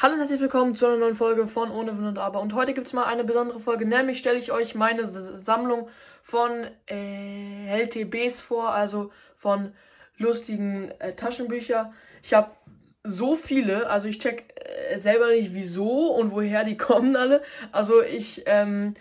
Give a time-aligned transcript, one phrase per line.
[0.00, 2.40] Hallo und herzlich willkommen zu einer neuen Folge von Ohne Wenn und Aber.
[2.40, 5.12] Und heute gibt es mal eine besondere Folge, nämlich stelle ich euch meine S
[5.44, 5.88] Sammlung
[6.22, 9.72] von äh, LTBs vor, also von
[10.16, 11.92] lustigen äh, Taschenbücher.
[12.22, 12.52] Ich habe
[13.02, 17.42] so viele, also ich check äh, selber nicht wieso und woher die kommen alle.
[17.72, 18.94] Also ich ähm,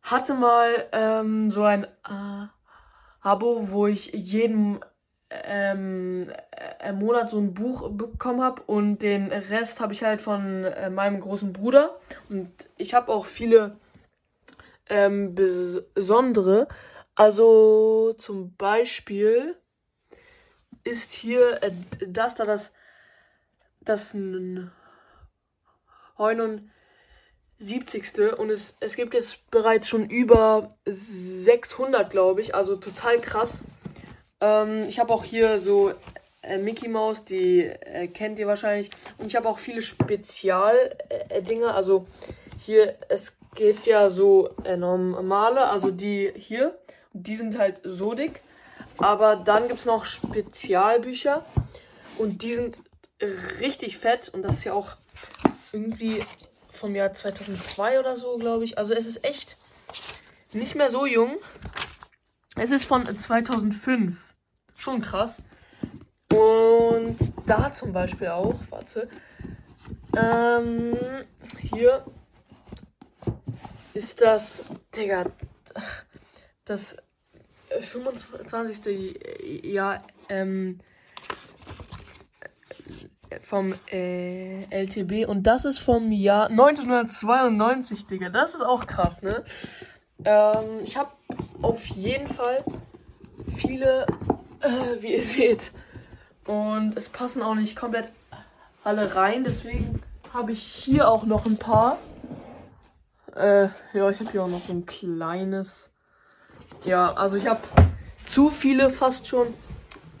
[0.00, 2.46] hatte mal ähm, so ein äh,
[3.20, 4.80] Abo, wo ich jeden
[5.28, 6.53] ähm, äh,
[6.92, 11.20] Monat so ein Buch bekommen habe und den Rest habe ich halt von äh, meinem
[11.20, 11.98] großen Bruder.
[12.28, 13.76] Und ich habe auch viele
[14.88, 16.68] ähm, besondere.
[17.14, 19.56] Also zum Beispiel
[20.84, 21.70] ist hier äh,
[22.06, 22.72] das da das
[23.80, 24.70] das 79.
[28.38, 32.54] Und es, es gibt jetzt bereits schon über 600, glaube ich.
[32.54, 33.62] Also total krass.
[34.40, 35.92] Ähm, ich habe auch hier so
[36.46, 38.90] äh, Mickey Mouse, die äh, kennt ihr wahrscheinlich.
[39.18, 41.72] Und ich habe auch viele Spezial-Dinge.
[41.72, 42.06] Also
[42.58, 46.78] hier, es gibt ja so normale, also die hier.
[47.12, 48.42] Die sind halt so dick.
[48.98, 51.44] Aber dann gibt es noch Spezialbücher.
[52.18, 52.78] Und die sind
[53.60, 54.28] richtig fett.
[54.28, 54.96] Und das ist ja auch
[55.72, 56.24] irgendwie
[56.70, 58.78] vom Jahr 2002 oder so, glaube ich.
[58.78, 59.56] Also es ist echt
[60.52, 61.36] nicht mehr so jung.
[62.56, 64.16] Es ist von 2005
[64.76, 65.42] schon krass.
[67.04, 69.08] Und da zum Beispiel auch, warte.
[70.16, 70.96] Ähm,
[71.60, 72.02] hier
[73.92, 74.64] ist das,
[74.96, 75.26] Digga,
[76.64, 76.96] das
[77.78, 79.20] 25.
[79.64, 79.98] Jahr
[80.30, 80.78] ähm,
[83.42, 88.30] vom äh, LTB und das ist vom Jahr 1992, Digga.
[88.30, 89.44] Das ist auch krass, ne?
[90.24, 91.10] Ähm, ich habe
[91.60, 92.64] auf jeden Fall
[93.54, 94.06] viele
[94.64, 95.72] äh, wie ihr seht.
[96.46, 98.08] Und es passen auch nicht komplett
[98.82, 99.44] alle rein.
[99.44, 101.98] Deswegen habe ich hier auch noch ein paar.
[103.34, 105.90] Äh, ja, ich habe hier auch noch so ein kleines.
[106.84, 107.60] Ja, also ich habe
[108.26, 109.54] zu viele fast schon.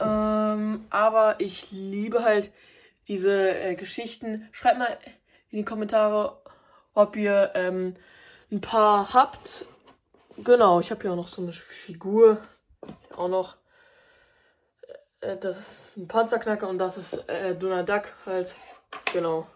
[0.00, 2.50] Ähm, aber ich liebe halt
[3.06, 4.48] diese äh, Geschichten.
[4.52, 4.98] Schreibt mal
[5.50, 6.38] in die Kommentare,
[6.94, 7.96] ob ihr ähm,
[8.50, 9.66] ein paar habt.
[10.38, 12.38] Genau, ich habe hier auch noch so eine Figur.
[13.16, 13.56] Auch noch
[15.24, 18.54] äh, das ist ein Panzerknacker und das ist äh, Donald Duck halt.
[19.12, 19.46] Genau.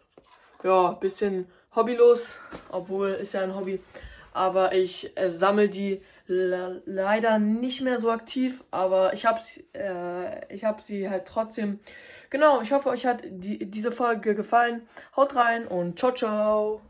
[0.63, 2.41] Ja, bisschen hobbylos,
[2.71, 3.81] obwohl ist ja ein Hobby.
[4.33, 9.41] Aber ich äh, sammle die leider nicht mehr so aktiv, aber ich habe
[9.73, 11.81] äh, habe sie halt trotzdem.
[12.29, 14.87] Genau, ich hoffe, euch hat die, diese Folge gefallen.
[15.17, 16.83] Haut rein und ciao ciao.